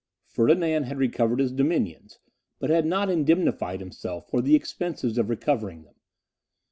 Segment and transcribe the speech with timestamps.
[0.25, 2.17] Ferdinand had regained his dominions,
[2.57, 5.93] but had not indemnified himself for the expenses of recovering them.